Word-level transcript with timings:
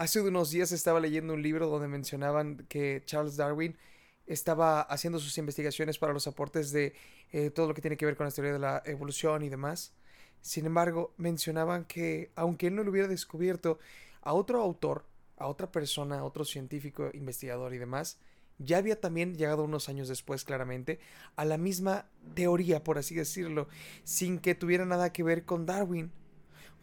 hace 0.00 0.18
unos 0.22 0.50
días 0.50 0.72
estaba 0.72 0.98
leyendo 0.98 1.34
un 1.34 1.42
libro 1.42 1.68
donde 1.68 1.86
mencionaban 1.86 2.64
que 2.70 3.02
Charles 3.04 3.36
Darwin 3.36 3.76
estaba 4.26 4.80
haciendo 4.80 5.18
sus 5.18 5.36
investigaciones 5.36 5.98
para 5.98 6.14
los 6.14 6.26
aportes 6.26 6.72
de 6.72 6.94
eh, 7.32 7.50
todo 7.50 7.68
lo 7.68 7.74
que 7.74 7.82
tiene 7.82 7.98
que 7.98 8.06
ver 8.06 8.16
con 8.16 8.24
la 8.24 8.32
teoría 8.32 8.54
de 8.54 8.58
la 8.58 8.82
evolución 8.86 9.42
y 9.42 9.50
demás. 9.50 9.92
Sin 10.40 10.64
embargo, 10.64 11.12
mencionaban 11.18 11.84
que 11.84 12.30
aunque 12.34 12.68
él 12.68 12.76
no 12.76 12.82
lo 12.82 12.92
hubiera 12.92 13.08
descubierto, 13.08 13.78
a 14.22 14.32
otro 14.32 14.62
autor, 14.62 15.04
a 15.36 15.48
otra 15.48 15.70
persona, 15.70 16.20
a 16.20 16.24
otro 16.24 16.46
científico, 16.46 17.10
investigador 17.12 17.74
y 17.74 17.78
demás, 17.78 18.16
ya 18.56 18.78
había 18.78 18.98
también 18.98 19.36
llegado 19.36 19.64
unos 19.64 19.90
años 19.90 20.08
después, 20.08 20.44
claramente, 20.44 20.98
a 21.36 21.44
la 21.44 21.58
misma 21.58 22.08
teoría, 22.32 22.82
por 22.82 22.96
así 22.96 23.14
decirlo, 23.14 23.68
sin 24.04 24.38
que 24.38 24.54
tuviera 24.54 24.86
nada 24.86 25.12
que 25.12 25.22
ver 25.22 25.44
con 25.44 25.66
Darwin. 25.66 26.10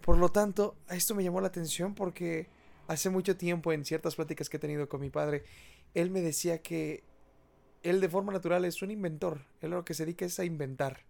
Por 0.01 0.19
lo 0.19 0.29
tanto, 0.29 0.75
esto 0.87 1.15
me 1.15 1.23
llamó 1.23 1.41
la 1.41 1.47
atención 1.47 1.95
porque 1.95 2.55
hace 2.87 3.09
mucho 3.09 3.37
tiempo, 3.37 3.73
en 3.73 3.85
ciertas 3.85 4.15
pláticas 4.15 4.49
que 4.49 4.57
he 4.57 4.59
tenido 4.59 4.89
con 4.89 5.01
mi 5.01 5.09
padre, 5.09 5.43
él 5.93 6.09
me 6.09 6.21
decía 6.21 6.61
que 6.61 7.03
él 7.83 8.01
de 8.01 8.09
forma 8.09 8.33
natural 8.33 8.65
es 8.65 8.81
un 8.81 8.91
inventor, 8.91 9.41
él 9.61 9.71
lo 9.71 9.85
que 9.85 9.93
se 9.93 10.05
dedica 10.05 10.25
es 10.25 10.39
a 10.39 10.45
inventar 10.45 11.05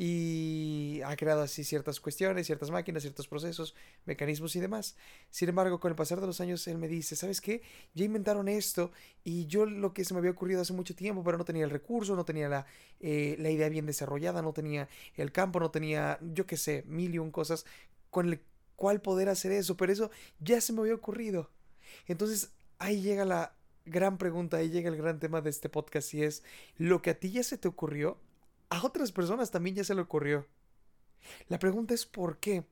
y 0.00 1.00
ha 1.04 1.16
creado 1.16 1.42
así 1.42 1.64
ciertas 1.64 1.98
cuestiones, 1.98 2.46
ciertas 2.46 2.70
máquinas, 2.70 3.02
ciertos 3.02 3.26
procesos, 3.26 3.74
mecanismos 4.06 4.54
y 4.54 4.60
demás. 4.60 4.96
Sin 5.28 5.48
embargo, 5.48 5.80
con 5.80 5.90
el 5.90 5.96
pasar 5.96 6.20
de 6.20 6.28
los 6.28 6.40
años, 6.40 6.68
él 6.68 6.78
me 6.78 6.86
dice, 6.86 7.16
¿sabes 7.16 7.40
qué? 7.40 7.62
Ya 7.94 8.04
inventaron 8.04 8.48
esto 8.48 8.92
y 9.24 9.46
yo 9.46 9.66
lo 9.66 9.92
que 9.92 10.04
se 10.04 10.14
me 10.14 10.18
había 10.20 10.30
ocurrido 10.30 10.60
hace 10.62 10.72
mucho 10.72 10.94
tiempo, 10.94 11.24
pero 11.24 11.36
no 11.36 11.44
tenía 11.44 11.64
el 11.64 11.70
recurso, 11.70 12.14
no 12.14 12.24
tenía 12.24 12.48
la, 12.48 12.66
eh, 13.00 13.34
la 13.40 13.50
idea 13.50 13.68
bien 13.68 13.86
desarrollada, 13.86 14.40
no 14.40 14.52
tenía 14.52 14.88
el 15.16 15.32
campo, 15.32 15.58
no 15.58 15.72
tenía, 15.72 16.20
yo 16.22 16.46
qué 16.46 16.56
sé, 16.56 16.84
mil 16.86 17.12
y 17.12 17.18
un 17.18 17.32
cosas 17.32 17.66
con 18.10 18.28
el 18.28 18.40
cual 18.78 19.02
poder 19.02 19.28
hacer 19.28 19.52
eso, 19.52 19.76
pero 19.76 19.92
eso 19.92 20.10
ya 20.40 20.62
se 20.62 20.72
me 20.72 20.80
había 20.80 20.94
ocurrido. 20.94 21.50
Entonces, 22.06 22.52
ahí 22.78 23.02
llega 23.02 23.26
la 23.26 23.54
gran 23.84 24.16
pregunta, 24.16 24.56
ahí 24.56 24.70
llega 24.70 24.88
el 24.88 24.96
gran 24.96 25.18
tema 25.18 25.42
de 25.42 25.50
este 25.50 25.68
podcast 25.68 26.14
y 26.14 26.22
es, 26.22 26.42
¿lo 26.78 27.02
que 27.02 27.10
a 27.10 27.18
ti 27.18 27.30
ya 27.30 27.42
se 27.42 27.58
te 27.58 27.68
ocurrió? 27.68 28.18
a 28.70 28.84
otras 28.84 29.12
personas 29.12 29.50
también 29.50 29.76
ya 29.76 29.84
se 29.84 29.94
le 29.94 30.00
ocurrió. 30.00 30.46
La 31.48 31.58
pregunta 31.58 31.94
es 31.94 32.06
¿por 32.06 32.38
qué? 32.38 32.64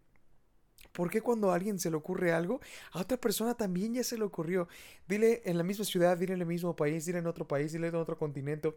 ¿Por 0.93 1.11
qué 1.11 1.21
cuando 1.21 1.51
a 1.51 1.55
alguien 1.55 1.79
se 1.79 1.91
le 1.91 1.97
ocurre 1.97 2.33
algo, 2.33 2.61
a 2.93 3.01
otra 3.01 3.19
persona 3.19 3.55
también 3.55 3.95
ya 3.95 4.05
se 4.05 4.17
le 4.17 4.25
ocurrió? 4.25 4.69
Dile 5.07 5.43
en 5.45 5.59
la 5.59 5.65
misma 5.65 5.85
ciudad, 5.85 6.17
dile 6.17 6.35
en 6.35 6.41
el 6.41 6.47
mismo 6.47 6.75
país, 6.75 7.05
dile 7.05 7.19
en 7.19 7.27
otro 7.27 7.47
país, 7.47 7.73
dile 7.73 7.89
en 7.89 7.97
otro 7.97 8.17
continente, 8.17 8.75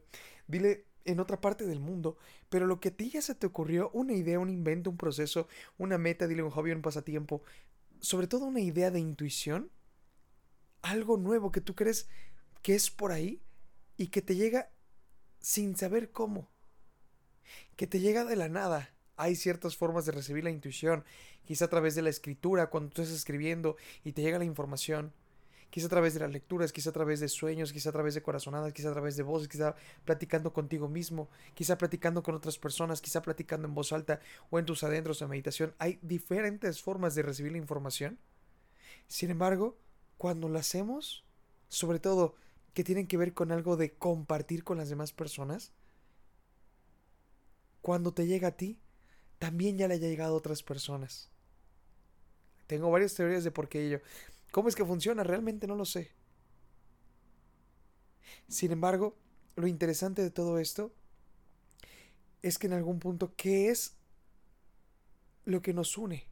dile 0.48 0.86
en 1.06 1.20
otra 1.20 1.42
parte 1.42 1.66
del 1.66 1.80
mundo. 1.80 2.18
Pero 2.50 2.68
lo 2.68 2.80
que 2.80 2.90
a 2.90 2.96
ti 2.96 3.10
ya 3.10 3.22
se 3.22 3.36
te 3.36 3.48
ocurrió, 3.48 3.90
una 3.94 4.14
idea, 4.14 4.40
un 4.40 4.50
invento, 4.50 4.90
un 4.90 4.98
proceso, 4.98 5.48
una 5.78 5.98
meta, 5.98 6.28
dile 6.28 6.44
un 6.44 6.52
hobby, 6.52 6.72
un 6.72 6.82
pasatiempo, 6.82 7.44
sobre 8.00 8.28
todo 8.28 8.46
una 8.46 8.62
idea 8.62 8.92
de 8.92 9.00
intuición, 9.00 9.70
algo 10.82 11.18
nuevo 11.18 11.52
que 11.52 11.62
tú 11.62 11.76
crees 11.76 12.08
que 12.62 12.76
es 12.76 12.90
por 12.90 13.12
ahí 13.12 13.42
y 13.98 14.08
que 14.08 14.22
te 14.22 14.36
llega 14.36 14.70
sin 15.40 15.76
saber 15.76 16.12
cómo 16.12 16.50
que 17.76 17.88
te 17.88 18.00
llega 18.00 18.26
de 18.26 18.36
la 18.36 18.50
nada. 18.50 18.94
Hay 19.16 19.36
ciertas 19.36 19.76
formas 19.76 20.06
de 20.06 20.12
recibir 20.12 20.44
la 20.44 20.50
intuición, 20.50 21.04
quizá 21.46 21.66
a 21.66 21.70
través 21.70 21.96
de 21.96 22.02
la 22.02 22.10
escritura, 22.10 22.70
cuando 22.70 22.90
tú 22.90 23.02
estás 23.02 23.18
escribiendo 23.18 23.78
y 24.04 24.14
te 24.14 24.22
llega 24.22 24.38
la 24.38 24.46
información, 24.46 25.14
quizá 25.70 25.88
a 25.88 25.90
través 25.90 26.14
de 26.14 26.20
las 26.22 26.32
lecturas, 26.32 26.72
quizá 26.72 26.90
a 26.90 26.94
través 26.94 27.20
de 27.20 27.28
sueños, 27.28 27.72
quizá 27.72 27.90
a 27.90 27.94
través 27.94 28.16
de 28.16 28.22
corazonadas, 28.22 28.74
quizá 28.74 28.90
a 28.90 28.94
través 28.94 29.16
de 29.16 29.24
voces, 29.24 29.48
quizá 29.48 29.76
platicando 30.06 30.52
contigo 30.54 30.88
mismo, 30.88 31.30
quizá 31.54 31.78
platicando 31.78 32.24
con 32.24 32.36
otras 32.36 32.58
personas, 32.58 33.02
quizá 33.02 33.22
platicando 33.22 33.68
en 33.68 33.76
voz 33.76 33.94
alta 33.94 34.20
o 34.50 34.60
en 34.60 34.66
tus 34.66 34.84
adentros 34.84 35.20
de 35.20 35.28
meditación. 35.28 35.74
Hay 35.78 36.00
diferentes 36.02 36.82
formas 36.82 37.16
de 37.16 37.24
recibir 37.24 37.52
la 37.52 37.58
información. 37.58 38.18
Sin 39.08 39.30
embargo, 39.30 39.78
cuando 40.18 40.50
lo 40.50 40.60
hacemos, 40.60 41.24
sobre 41.68 42.00
todo 42.00 42.36
que 42.74 42.84
tienen 42.84 43.08
que 43.08 43.18
ver 43.18 43.34
con 43.34 43.52
algo 43.52 43.78
de 43.78 43.94
compartir 43.94 44.64
con 44.64 44.78
las 44.78 44.90
demás 44.90 45.14
personas, 45.14 45.72
cuando 47.82 48.14
te 48.14 48.28
llega 48.28 48.50
a 48.50 48.58
ti, 48.58 48.80
también 49.40 49.78
ya 49.78 49.88
le 49.88 49.96
haya 49.96 50.08
llegado 50.08 50.34
a 50.34 50.38
otras 50.38 50.64
personas. 50.64 51.30
Tengo 52.68 52.92
varias 52.92 53.16
teorías 53.16 53.44
de 53.44 53.52
por 53.52 53.68
qué 53.68 53.88
ello. 53.88 54.02
¿Cómo 54.52 54.70
es 54.70 54.76
que 54.76 54.86
funciona? 54.86 55.24
Realmente 55.24 55.68
no 55.68 55.76
lo 55.76 55.86
sé. 55.86 56.12
Sin 58.48 58.72
embargo, 58.72 59.18
lo 59.56 59.68
interesante 59.68 60.22
de 60.22 60.32
todo 60.32 60.60
esto 60.60 60.94
es 62.42 62.58
que 62.58 62.68
en 62.68 62.74
algún 62.74 63.00
punto, 63.00 63.34
¿qué 63.36 63.70
es 63.70 63.98
lo 65.46 65.62
que 65.62 65.74
nos 65.74 65.98
une? 65.98 66.26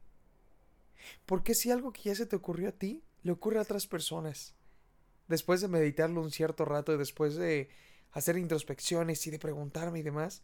Porque 1.26 1.54
si 1.54 1.70
algo 1.70 1.92
que 1.92 2.02
ya 2.02 2.14
se 2.14 2.26
te 2.26 2.36
ocurrió 2.36 2.70
a 2.70 2.72
ti, 2.72 3.04
le 3.22 3.32
ocurre 3.32 3.58
a 3.58 3.62
otras 3.62 3.86
personas? 3.86 4.54
Después 5.28 5.60
de 5.60 5.68
meditarlo 5.68 6.22
un 6.22 6.30
cierto 6.30 6.64
rato 6.64 6.92
y 6.92 6.98
después 6.98 7.36
de 7.36 7.68
hacer 8.12 8.36
introspecciones 8.36 9.26
y 9.26 9.30
de 9.30 9.38
preguntarme 9.38 9.98
y 9.98 10.02
demás, 10.02 10.42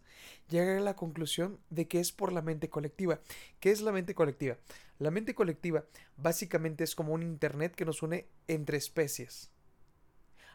llegué 0.48 0.76
a 0.76 0.80
la 0.80 0.96
conclusión 0.96 1.58
de 1.70 1.88
que 1.88 2.00
es 2.00 2.12
por 2.12 2.32
la 2.32 2.42
mente 2.42 2.68
colectiva. 2.68 3.20
¿Qué 3.60 3.70
es 3.70 3.80
la 3.80 3.92
mente 3.92 4.14
colectiva? 4.14 4.58
La 4.98 5.10
mente 5.10 5.34
colectiva 5.34 5.84
básicamente 6.16 6.84
es 6.84 6.94
como 6.94 7.12
un 7.12 7.22
Internet 7.22 7.74
que 7.74 7.84
nos 7.84 8.02
une 8.02 8.28
entre 8.46 8.76
especies. 8.76 9.50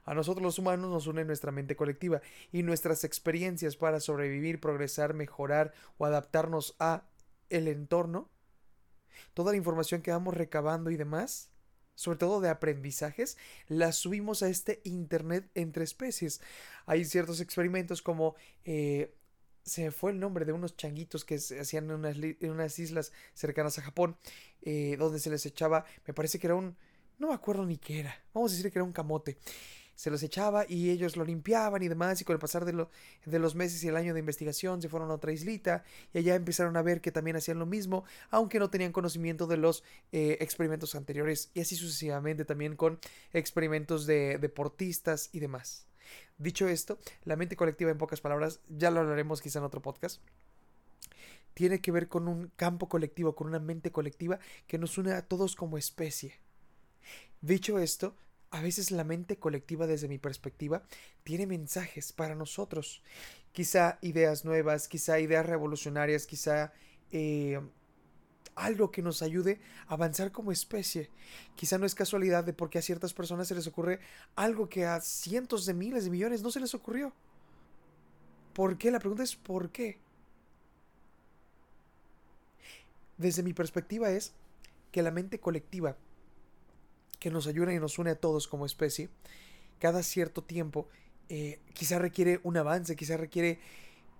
A 0.06 0.14
nosotros 0.14 0.44
los 0.44 0.58
humanos 0.58 0.90
nos 0.90 1.08
une 1.08 1.26
nuestra 1.26 1.52
mente 1.52 1.76
colectiva 1.76 2.22
y 2.52 2.64
nuestras 2.64 3.04
experiencias 3.04 3.76
para 3.76 4.00
sobrevivir, 4.00 4.60
progresar, 4.60 5.14
mejorar 5.14 5.74
o 5.98 6.06
adaptarnos 6.06 6.76
a 6.80 7.04
el 7.50 7.68
entorno. 7.68 8.30
Toda 9.34 9.52
la 9.52 9.58
información 9.58 10.02
que 10.02 10.12
vamos 10.12 10.34
recabando 10.34 10.90
y 10.90 10.98
demás 10.98 11.52
sobre 12.00 12.18
todo 12.18 12.40
de 12.40 12.48
aprendizajes, 12.48 13.36
las 13.68 13.98
subimos 13.98 14.42
a 14.42 14.48
este 14.48 14.80
Internet 14.86 15.50
entre 15.54 15.84
especies. 15.84 16.40
Hay 16.86 17.04
ciertos 17.04 17.42
experimentos 17.42 18.02
como... 18.02 18.36
Eh, 18.64 19.14
se 19.64 19.84
me 19.84 19.92
fue 19.92 20.12
el 20.12 20.20
nombre 20.20 20.46
de 20.46 20.54
unos 20.54 20.78
changuitos 20.78 21.26
que 21.26 21.38
se 21.38 21.60
hacían 21.60 21.92
en 21.92 22.52
unas, 22.52 22.80
islas 22.80 23.12
cercanas 23.34 23.78
a 23.78 23.82
Japón, 23.82 24.18
eh, 24.62 24.96
donde 24.98 25.20
se 25.20 25.30
les 25.30 25.46
echaba, 25.46 25.86
me 26.08 26.14
parece 26.14 26.40
que 26.40 26.48
era 26.48 26.56
un, 26.56 26.76
no 27.20 27.28
me 27.28 27.34
acuerdo 27.36 27.66
ni 27.66 27.78
qué 27.78 28.00
era, 28.00 28.24
vamos 28.34 28.52
a 28.52 28.56
decir 28.56 28.72
que 28.72 28.80
era 28.80 28.86
un 28.86 28.94
camote 28.94 29.38
se 30.00 30.10
los 30.10 30.24
echaba 30.24 30.64
y 30.66 30.92
ellos 30.92 31.18
lo 31.18 31.26
limpiaban 31.26 31.84
y 31.84 31.90
demás, 31.90 32.22
y 32.22 32.24
con 32.24 32.34
el 32.34 32.40
pasar 32.40 32.64
de, 32.64 32.88
de 33.26 33.40
los 33.40 33.54
meses 33.54 33.84
y 33.84 33.90
el 33.90 33.98
año 33.98 34.14
de 34.14 34.22
investigación 34.22 34.82
se 34.82 34.88
fueron 34.88 35.12
a 35.12 35.16
otra 35.16 35.34
islita 35.34 35.84
y 36.14 36.20
allá 36.20 36.36
empezaron 36.36 36.78
a 36.78 36.82
ver 36.82 37.02
que 37.02 37.12
también 37.12 37.36
hacían 37.36 37.60
lo 37.60 37.66
mismo, 37.66 38.06
aunque 38.30 38.60
no 38.60 38.70
tenían 38.70 38.94
conocimiento 38.94 39.46
de 39.46 39.58
los 39.58 39.84
eh, 40.14 40.38
experimentos 40.40 40.96
anteriores, 40.96 41.52
y 41.54 41.60
así 41.60 41.76
sucesivamente 41.76 42.46
también 42.46 42.78
con 42.78 42.98
experimentos 43.34 44.06
de 44.06 44.38
deportistas 44.38 45.32
y 45.34 45.42
demás. 45.42 45.86
Dicho 46.38 46.70
esto, 46.70 46.98
la 47.26 47.36
mente 47.36 47.58
colectiva 47.58 47.92
en 47.92 47.98
pocas 47.98 48.22
palabras, 48.22 48.62
ya 48.70 48.92
lo 48.92 49.02
hablaremos 49.02 49.42
quizá 49.42 49.60
en 49.60 49.66
otro 49.66 49.82
podcast, 49.82 50.22
tiene 51.54 51.82
que 51.82 51.92
ver 51.92 52.08
con 52.08 52.30
un 52.30 52.54
campo 52.56 52.88
colectivo, 52.88 53.36
con 53.36 53.48
una 53.48 53.60
mente 53.60 53.92
colectiva 53.92 54.40
que 54.66 54.78
nos 54.78 54.98
une 54.98 55.12
a 55.12 55.28
todos 55.28 55.58
como 55.58 55.78
especie. 55.78 56.36
Dicho 57.42 57.80
esto, 57.80 58.16
a 58.52 58.62
veces 58.62 58.92
la 58.92 59.04
mente 59.04 59.38
colectiva 59.38 59.88
desde 59.88 60.08
mi 60.08 60.18
perspectiva 60.18 60.84
tiene 61.24 61.46
mensajes 61.48 62.14
para 62.14 62.36
nosotros. 62.36 63.04
Quizá 63.52 64.00
ideas 64.02 64.46
nuevas, 64.46 64.88
quizá 64.88 65.20
ideas 65.20 65.46
revolucionarias, 65.46 66.26
quizá 66.26 66.74
eh, 67.12 67.60
algo 68.56 68.92
que 68.92 69.02
nos 69.02 69.22
ayude 69.22 69.60
a 69.88 69.94
avanzar 69.94 70.32
como 70.32 70.52
especie. 70.52 71.10
Quizá 71.56 71.78
no 71.78 71.86
es 71.86 71.96
casualidad 71.96 72.44
de 72.44 72.54
porque 72.54 72.80
a 72.80 72.84
ciertas 72.84 73.14
personas 73.14 73.48
se 73.48 73.56
les 73.56 73.68
ocurre 73.68 74.00
algo 74.36 74.70
que 74.70 74.86
a 74.86 75.00
cientos 75.02 75.66
de 75.66 75.74
miles 75.74 76.04
de 76.04 76.10
millones 76.10 76.42
no 76.42 76.52
se 76.52 76.60
les 76.60 76.74
ocurrió. 76.74 77.14
¿Por 78.54 78.78
qué? 78.78 78.92
La 78.92 79.00
pregunta 79.00 79.24
es 79.24 79.36
¿por 79.36 79.72
qué? 79.72 80.00
Desde 83.18 83.44
mi 83.44 83.54
perspectiva 83.54 84.10
es 84.12 84.34
que 84.92 85.02
la 85.02 85.12
mente 85.12 85.40
colectiva 85.40 85.96
que 87.20 87.32
nos 87.32 87.48
ayuda 87.48 87.74
y 87.74 87.80
nos 87.80 88.00
une 88.00 88.12
a 88.12 88.16
todos 88.16 88.48
como 88.48 88.66
especie, 88.66 89.10
cada 89.80 90.04
cierto 90.04 90.44
tiempo, 90.44 90.88
eh, 91.30 91.60
quizá 91.74 92.00
requiere 92.00 92.40
un 92.44 92.58
avance, 92.58 92.96
quizá 92.96 93.18
requiere 93.18 93.60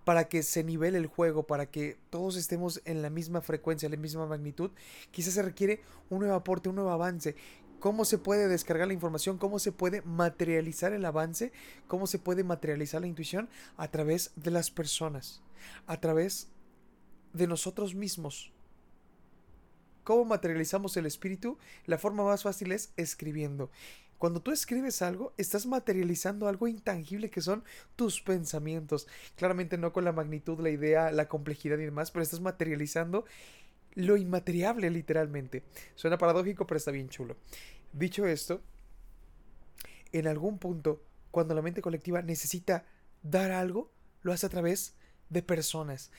para 0.06 0.28
que 0.28 0.44
se 0.44 0.64
nivele 0.64 0.98
el 0.98 1.08
juego, 1.08 1.44
para 1.44 1.68
que 1.68 1.98
todos 2.10 2.36
estemos 2.36 2.82
en 2.86 3.02
la 3.02 3.10
misma 3.10 3.42
frecuencia, 3.42 3.88
en 3.88 3.92
la 3.92 3.98
misma 3.98 4.26
magnitud, 4.26 4.72
quizás 5.12 5.34
se 5.34 5.42
requiere 5.44 5.82
un 6.10 6.20
nuevo 6.20 6.36
aporte, 6.36 6.70
un 6.70 6.76
nuevo 6.76 6.92
avance. 6.92 7.36
¿Cómo 7.80 8.06
se 8.06 8.18
puede 8.18 8.48
descargar 8.48 8.88
la 8.88 8.94
información? 8.94 9.38
¿Cómo 9.38 9.60
se 9.60 9.72
puede 9.72 10.02
materializar 10.02 10.94
el 10.94 11.06
avance? 11.06 11.52
¿Cómo 11.88 12.08
se 12.08 12.20
puede 12.20 12.44
materializar 12.44 13.02
la 13.02 13.08
intuición? 13.08 13.50
A 13.78 13.88
través 13.90 14.32
de 14.36 14.52
las 14.52 14.72
personas, 14.72 15.42
a 15.88 16.00
través 16.00 16.48
de 17.34 17.48
nosotros 17.48 17.96
mismos. 17.96 18.52
¿Cómo 20.10 20.26
materializamos 20.26 20.98
el 20.98 21.06
espíritu? 21.06 21.60
La 21.86 22.00
forma 22.00 22.24
más 22.24 22.42
fácil 22.42 22.72
es 22.72 22.94
escribiendo. 22.98 23.70
Cuando 24.18 24.42
tú 24.42 24.52
escribes 24.52 25.04
algo, 25.04 25.36
estás 25.38 25.68
materializando 25.68 26.48
algo 26.48 26.68
intangible 26.68 27.30
que 27.30 27.42
son 27.42 27.64
tus 27.96 28.20
pensamientos. 28.20 29.08
Claramente 29.36 29.78
no 29.78 29.94
con 29.94 30.06
la 30.06 30.12
magnitud, 30.12 30.62
la 30.62 30.72
idea, 30.72 31.12
la 31.12 31.28
complejidad 31.28 31.78
y 31.78 31.86
demás, 31.86 32.10
pero 32.10 32.24
estás 32.24 32.42
materializando 32.42 33.26
lo 33.94 34.18
inmateriable 34.18 34.90
literalmente. 34.90 35.62
Suena 35.94 36.18
paradójico, 36.18 36.66
pero 36.66 36.80
está 36.80 36.90
bien 36.90 37.10
chulo. 37.10 37.36
Dicho 37.94 38.26
esto, 38.26 38.64
en 40.12 40.26
algún 40.26 40.58
punto, 40.58 41.04
cuando 41.30 41.54
la 41.54 41.62
mente 41.62 41.84
colectiva 41.84 42.24
necesita 42.24 42.84
dar 43.22 43.52
algo, 43.52 43.92
lo 44.24 44.34
hace 44.34 44.48
a 44.48 44.50
través 44.50 44.96
de 45.30 45.44
personas. 45.44 46.10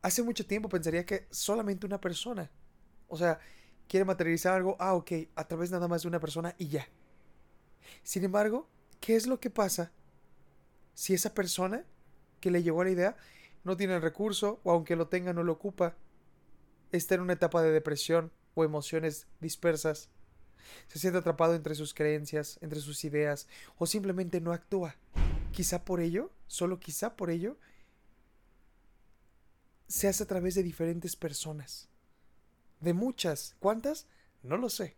Hace 0.00 0.22
mucho 0.22 0.46
tiempo 0.46 0.68
pensaría 0.68 1.04
que 1.04 1.26
solamente 1.32 1.84
una 1.84 2.00
persona. 2.00 2.52
O 3.08 3.16
sea, 3.16 3.40
quiere 3.88 4.04
materializar 4.04 4.54
algo, 4.54 4.76
ah, 4.78 4.94
ok, 4.94 5.12
a 5.34 5.48
través 5.48 5.70
nada 5.70 5.88
más 5.88 6.02
de 6.02 6.08
una 6.08 6.20
persona 6.20 6.54
y 6.58 6.68
ya. 6.68 6.88
Sin 8.02 8.24
embargo, 8.24 8.68
¿qué 9.00 9.16
es 9.16 9.26
lo 9.26 9.40
que 9.40 9.50
pasa 9.50 9.92
si 10.94 11.14
esa 11.14 11.34
persona 11.34 11.84
que 12.40 12.50
le 12.50 12.62
llegó 12.62 12.82
a 12.82 12.84
la 12.84 12.90
idea 12.90 13.16
no 13.64 13.76
tiene 13.76 13.94
el 13.96 14.02
recurso 14.02 14.60
o 14.62 14.70
aunque 14.70 14.96
lo 14.96 15.08
tenga 15.08 15.32
no 15.32 15.42
lo 15.42 15.52
ocupa? 15.52 15.96
Está 16.92 17.14
en 17.14 17.22
una 17.22 17.34
etapa 17.34 17.62
de 17.62 17.70
depresión 17.70 18.32
o 18.54 18.64
emociones 18.64 19.26
dispersas. 19.40 20.10
Se 20.88 20.98
siente 20.98 21.18
atrapado 21.18 21.54
entre 21.54 21.74
sus 21.74 21.94
creencias, 21.94 22.58
entre 22.60 22.80
sus 22.80 23.04
ideas 23.04 23.48
o 23.78 23.86
simplemente 23.86 24.40
no 24.40 24.52
actúa. 24.52 24.96
Quizá 25.52 25.84
por 25.84 26.00
ello, 26.00 26.30
solo 26.46 26.78
quizá 26.78 27.16
por 27.16 27.30
ello, 27.30 27.56
se 29.86 30.08
hace 30.08 30.22
a 30.22 30.26
través 30.26 30.54
de 30.54 30.62
diferentes 30.62 31.16
personas. 31.16 31.88
De 32.80 32.92
muchas. 32.92 33.56
¿Cuántas? 33.58 34.06
No 34.42 34.56
lo 34.56 34.68
sé. 34.70 34.96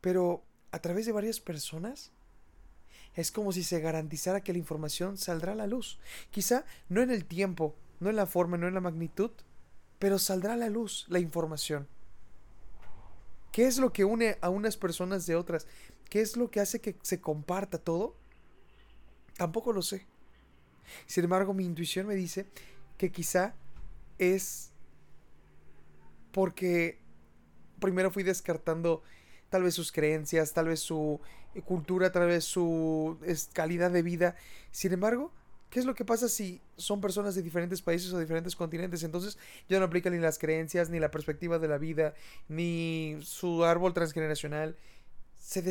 Pero 0.00 0.44
a 0.72 0.80
través 0.80 1.06
de 1.06 1.12
varias 1.12 1.40
personas 1.40 2.12
es 3.14 3.32
como 3.32 3.52
si 3.52 3.64
se 3.64 3.80
garantizara 3.80 4.42
que 4.42 4.52
la 4.52 4.58
información 4.58 5.16
saldrá 5.16 5.52
a 5.52 5.56
la 5.56 5.66
luz. 5.66 5.98
Quizá 6.30 6.64
no 6.88 7.00
en 7.00 7.10
el 7.10 7.24
tiempo, 7.24 7.74
no 7.98 8.10
en 8.10 8.16
la 8.16 8.26
forma, 8.26 8.58
no 8.58 8.68
en 8.68 8.74
la 8.74 8.80
magnitud, 8.80 9.30
pero 9.98 10.18
saldrá 10.18 10.52
a 10.52 10.58
la 10.58 10.68
luz 10.68 11.06
la 11.08 11.18
información. 11.18 11.88
¿Qué 13.52 13.66
es 13.66 13.78
lo 13.78 13.92
que 13.92 14.04
une 14.04 14.36
a 14.42 14.50
unas 14.50 14.76
personas 14.76 15.24
de 15.24 15.34
otras? 15.34 15.66
¿Qué 16.10 16.20
es 16.20 16.36
lo 16.36 16.50
que 16.50 16.60
hace 16.60 16.80
que 16.80 16.96
se 17.00 17.22
comparta 17.22 17.78
todo? 17.78 18.14
Tampoco 19.38 19.72
lo 19.72 19.80
sé. 19.80 20.06
Sin 21.06 21.24
embargo, 21.24 21.54
mi 21.54 21.64
intuición 21.64 22.06
me 22.06 22.14
dice 22.14 22.46
que 22.98 23.10
quizá 23.10 23.54
es 24.18 24.72
porque 26.36 26.98
primero 27.80 28.10
fui 28.10 28.22
descartando 28.22 29.02
tal 29.48 29.62
vez 29.62 29.72
sus 29.72 29.90
creencias, 29.90 30.52
tal 30.52 30.68
vez 30.68 30.80
su 30.80 31.18
cultura, 31.64 32.12
tal 32.12 32.26
vez 32.26 32.44
su 32.44 33.16
calidad 33.54 33.90
de 33.90 34.02
vida. 34.02 34.36
Sin 34.70 34.92
embargo, 34.92 35.32
¿qué 35.70 35.78
es 35.80 35.86
lo 35.86 35.94
que 35.94 36.04
pasa 36.04 36.28
si 36.28 36.60
son 36.76 37.00
personas 37.00 37.34
de 37.36 37.42
diferentes 37.42 37.80
países 37.80 38.12
o 38.12 38.18
diferentes 38.18 38.54
continentes? 38.54 39.02
Entonces 39.02 39.38
ya 39.70 39.78
no 39.78 39.86
aplican 39.86 40.12
ni 40.12 40.18
las 40.18 40.38
creencias, 40.38 40.90
ni 40.90 41.00
la 41.00 41.10
perspectiva 41.10 41.58
de 41.58 41.68
la 41.68 41.78
vida, 41.78 42.12
ni 42.50 43.16
su 43.22 43.64
árbol 43.64 43.94
transgeneracional. 43.94 44.76
Se, 45.38 45.64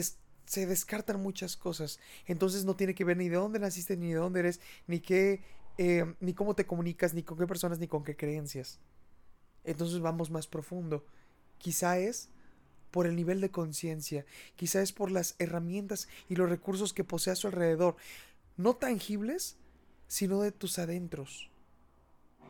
se 0.48 0.66
descartan 0.66 1.22
muchas 1.22 1.58
cosas. 1.58 2.00
Entonces 2.26 2.66
no 2.66 2.76
tiene 2.76 2.96
que 2.96 3.06
ver 3.06 3.18
ni 3.18 3.30
de 3.30 3.36
dónde 3.36 3.60
naciste, 3.60 3.98
ni 3.98 4.14
de 4.14 4.16
dónde 4.18 4.40
eres, 4.40 4.62
ni 4.88 5.00
qué, 5.00 5.44
eh, 5.78 6.16
ni 6.22 6.34
cómo 6.34 6.56
te 6.56 6.66
comunicas, 6.66 7.14
ni 7.14 7.22
con 7.22 7.38
qué 7.38 7.46
personas, 7.46 7.78
ni 7.78 7.88
con 7.88 8.04
qué 8.04 8.16
creencias. 8.16 8.80
Entonces 9.66 10.00
vamos 10.00 10.32
más 10.32 10.48
profundo. 10.48 11.04
Quizá 11.58 12.00
es 12.00 12.30
por 12.92 13.08
el 13.08 13.16
nivel 13.16 13.42
de 13.42 13.52
conciencia, 13.52 14.26
quizá 14.56 14.82
es 14.82 14.94
por 14.94 15.12
las 15.12 15.36
herramientas 15.38 16.08
y 16.30 16.36
los 16.36 16.50
recursos 16.50 16.94
que 16.94 17.04
posee 17.04 17.34
a 17.34 17.36
su 17.36 17.48
alrededor, 17.48 17.98
no 18.56 18.76
tangibles, 18.76 19.58
sino 20.08 20.42
de 20.42 20.54
tus 20.54 20.80
adentros. 20.80 21.50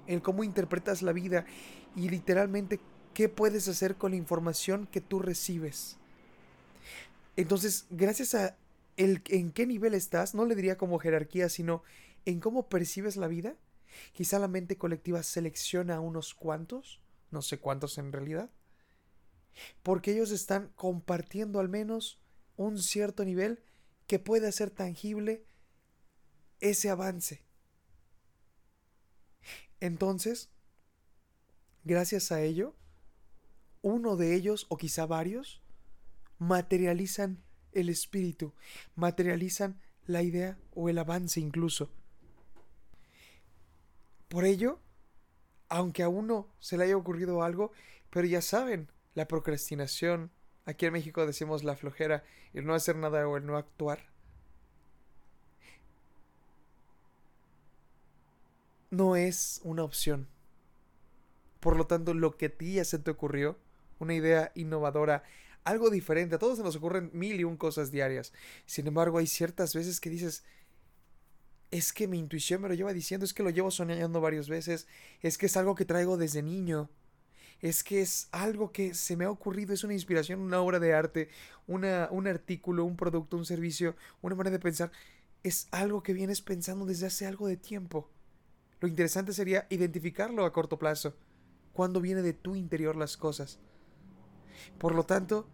El 0.06 0.22
cómo 0.22 0.44
interpretas 0.44 1.02
la 1.02 1.14
vida 1.14 1.46
y 1.96 2.10
literalmente 2.10 2.80
qué 3.16 3.28
puedes 3.28 3.68
hacer 3.68 3.96
con 3.96 4.12
la 4.12 4.18
información 4.18 4.88
que 4.92 5.02
tú 5.02 5.18
recibes. 5.18 5.98
Entonces, 7.38 7.88
gracias 7.90 8.36
a 8.36 8.56
el 8.98 9.24
en 9.30 9.52
qué 9.52 9.66
nivel 9.66 9.94
estás, 9.94 10.36
no 10.36 10.46
le 10.46 10.56
diría 10.56 10.78
como 10.78 11.00
jerarquía, 11.00 11.50
sino 11.50 11.82
en 12.26 12.40
cómo 12.40 12.70
percibes 12.70 13.18
la 13.18 13.28
vida, 13.28 13.56
quizá 14.14 14.38
la 14.38 14.48
mente 14.48 14.78
colectiva 14.78 15.24
selecciona 15.24 15.96
a 15.96 16.00
unos 16.02 16.34
cuantos 16.34 17.00
no 17.36 17.42
sé 17.42 17.60
cuántos 17.60 17.98
en 17.98 18.14
realidad, 18.14 18.50
porque 19.84 20.12
ellos 20.12 20.32
están 20.32 20.72
compartiendo 20.76 21.60
al 21.60 21.70
menos 21.70 22.18
un 22.56 22.82
cierto 22.82 23.26
nivel 23.26 23.62
que 24.08 24.20
puede 24.20 24.48
hacer 24.48 24.72
tangible 24.72 25.44
ese 26.62 26.90
avance. 26.90 27.44
Entonces, 29.82 30.50
gracias 31.84 32.32
a 32.32 32.42
ello, 32.42 32.74
uno 33.82 34.16
de 34.16 34.34
ellos, 34.34 34.66
o 34.70 34.78
quizá 34.78 35.06
varios, 35.06 35.62
materializan 36.40 37.44
el 37.74 37.90
espíritu, 37.90 38.54
materializan 38.96 39.82
la 40.08 40.24
idea 40.24 40.58
o 40.74 40.88
el 40.88 40.98
avance 40.98 41.42
incluso. 41.42 41.92
Por 44.30 44.46
ello, 44.46 44.80
aunque 45.70 46.04
a 46.04 46.10
uno 46.10 46.48
se 46.60 46.78
le 46.78 46.86
haya 46.86 46.98
ocurrido 46.98 47.44
algo, 47.44 47.72
pero 48.10 48.28
ya 48.28 48.42
saben, 48.42 48.90
la 49.14 49.28
procrastinación, 49.28 50.32
aquí 50.66 50.86
en 50.86 50.94
México 50.94 51.26
decimos 51.26 51.64
la 51.64 51.76
flojera, 51.76 52.24
el 52.54 52.66
no 52.66 52.74
hacer 52.74 52.96
nada 52.96 53.28
o 53.28 53.38
el 53.38 53.46
no 53.46 53.58
actuar, 53.58 54.00
no 58.92 59.16
es 59.16 59.62
una 59.64 59.84
opción. 59.84 60.28
Por 61.60 61.78
lo 61.78 61.88
tanto, 61.88 62.14
lo 62.14 62.38
que 62.38 62.48
a 62.48 62.50
ti 62.50 62.76
ya 62.76 62.86
se 62.86 63.00
te 63.00 63.12
ocurrió, 63.12 63.58
una 64.00 64.14
idea 64.14 64.52
innovadora, 64.56 65.24
algo 65.64 65.90
diferente, 65.90 66.36
a 66.36 66.40
todos 66.40 66.58
se 66.58 66.64
nos 66.64 66.76
ocurren 66.76 67.10
mil 67.14 67.40
y 67.40 67.44
un 67.44 67.58
cosas 67.58 67.92
diarias. 67.92 68.34
Sin 68.66 68.88
embargo, 68.88 69.18
hay 69.18 69.28
ciertas 69.28 69.74
veces 69.74 70.00
que 70.00 70.10
dices, 70.10 70.44
es 71.78 71.92
que 71.92 72.08
mi 72.08 72.20
intuición 72.20 72.62
me 72.62 72.70
lo 72.70 72.74
lleva 72.74 72.94
diciendo, 72.94 73.26
es 73.26 73.34
que 73.34 73.44
lo 73.44 73.50
llevo 73.50 73.70
soñando 73.70 74.22
varias 74.22 74.48
veces, 74.48 74.88
es 75.22 75.38
que 75.38 75.48
es 75.48 75.58
algo 75.58 75.76
que 75.76 75.84
traigo 75.84 76.16
desde 76.16 76.42
niño, 76.42 76.90
es 77.60 77.84
que 77.84 78.02
es 78.02 78.30
algo 78.32 78.72
que 78.72 78.94
se 78.94 79.18
me 79.18 79.26
ha 79.26 79.30
ocurrido, 79.30 79.74
es 79.74 79.84
una 79.84 79.94
inspiración, 79.94 80.40
una 80.40 80.62
obra 80.62 80.80
de 80.80 80.94
arte, 80.94 81.30
una, 81.68 82.08
un 82.12 82.28
artículo, 82.28 82.86
un 82.86 82.96
producto, 82.96 83.36
un 83.36 83.46
servicio, 83.46 83.98
una 84.22 84.36
manera 84.36 84.58
de 84.58 84.64
pensar, 84.64 84.92
es 85.44 85.68
algo 85.72 86.02
que 86.02 86.14
vienes 86.14 86.42
pensando 86.42 86.86
desde 86.86 87.08
hace 87.08 87.26
algo 87.26 87.48
de 87.48 87.58
tiempo. 87.58 88.10
Lo 88.80 88.88
interesante 88.88 89.34
sería 89.34 89.68
identificarlo 89.70 90.46
a 90.46 90.54
corto 90.54 90.80
plazo, 90.80 91.18
cuando 91.74 92.00
viene 92.00 92.22
de 92.22 92.34
tu 92.34 92.56
interior 92.56 92.96
las 92.96 93.18
cosas. 93.18 93.60
Por 94.78 94.96
lo 94.96 95.04
tanto, 95.04 95.50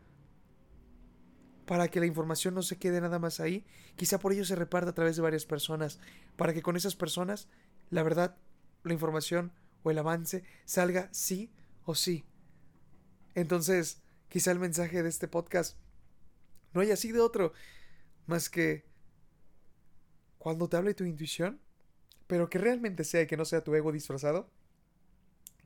para 1.72 1.88
que 1.88 2.02
la 2.02 2.06
información 2.06 2.54
no 2.54 2.64
se 2.64 2.78
quede 2.78 3.00
nada 3.00 3.18
más 3.18 3.40
ahí, 3.40 3.66
quizá 3.96 4.20
por 4.20 4.34
ello 4.34 4.44
se 4.44 4.58
reparta 4.58 4.90
a 4.90 4.94
través 4.94 5.16
de 5.16 5.22
varias 5.22 5.46
personas, 5.46 6.00
para 6.36 6.54
que 6.54 6.62
con 6.62 6.76
esas 6.76 6.98
personas 6.98 7.48
la 7.92 8.04
verdad, 8.04 8.36
la 8.84 8.92
información 8.92 9.54
o 9.82 9.90
el 9.90 9.98
avance 9.98 10.44
salga 10.66 11.08
sí 11.14 11.50
o 11.86 11.96
sí. 11.96 12.26
Entonces, 13.36 14.02
quizá 14.28 14.52
el 14.52 14.60
mensaje 14.60 15.02
de 15.02 15.08
este 15.08 15.30
podcast 15.30 15.78
no 16.74 16.82
haya 16.82 16.98
sido 16.98 17.26
otro 17.26 17.54
más 18.26 18.50
que 18.50 18.84
cuando 20.40 20.68
te 20.68 20.76
hable 20.76 20.94
tu 20.94 21.06
intuición, 21.06 21.62
pero 22.28 22.50
que 22.50 22.58
realmente 22.58 23.06
sea 23.06 23.22
y 23.22 23.28
que 23.28 23.38
no 23.38 23.46
sea 23.46 23.64
tu 23.64 23.74
ego 23.76 23.94
disfrazado, 23.94 24.50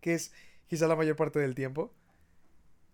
que 0.01 0.13
es 0.13 0.33
quizá 0.67 0.87
la 0.87 0.95
mayor 0.95 1.15
parte 1.15 1.39
del 1.39 1.55
tiempo, 1.55 1.95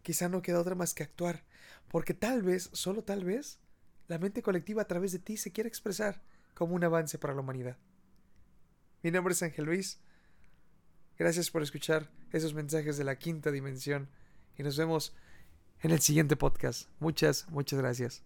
quizá 0.01 0.29
no 0.29 0.41
queda 0.41 0.59
otra 0.59 0.75
más 0.75 0.93
que 0.93 1.03
actuar, 1.03 1.43
porque 1.89 2.13
tal 2.13 2.41
vez, 2.41 2.69
solo 2.73 3.03
tal 3.03 3.23
vez, 3.23 3.59
la 4.07 4.17
mente 4.17 4.41
colectiva 4.41 4.81
a 4.81 4.87
través 4.87 5.11
de 5.11 5.19
ti 5.19 5.37
se 5.37 5.51
quiere 5.51 5.67
expresar 5.67 6.21
como 6.53 6.75
un 6.75 6.83
avance 6.83 7.17
para 7.17 7.33
la 7.33 7.41
humanidad. 7.41 7.77
Mi 9.03 9.11
nombre 9.11 9.33
es 9.33 9.43
Ángel 9.43 9.65
Luis. 9.65 9.99
Gracias 11.17 11.49
por 11.49 11.63
escuchar 11.63 12.09
esos 12.31 12.53
mensajes 12.53 12.97
de 12.97 13.03
la 13.03 13.17
quinta 13.17 13.51
dimensión 13.51 14.09
y 14.57 14.63
nos 14.63 14.77
vemos 14.77 15.15
en 15.81 15.91
el 15.91 16.01
siguiente 16.01 16.35
podcast. 16.35 16.89
Muchas, 16.99 17.49
muchas 17.49 17.79
gracias. 17.79 18.23